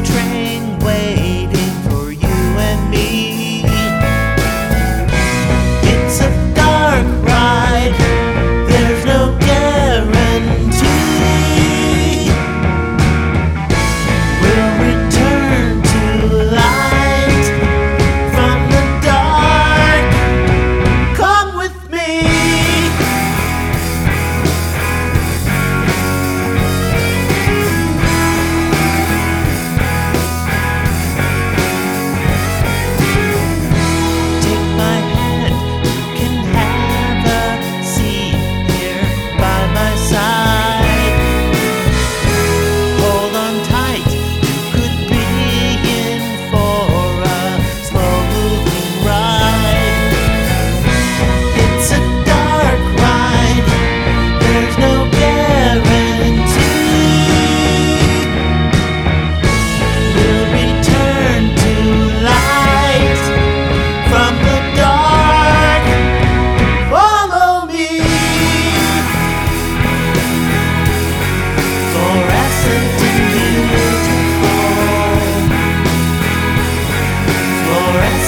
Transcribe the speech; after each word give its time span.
train 0.00 0.85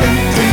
something 0.00 0.49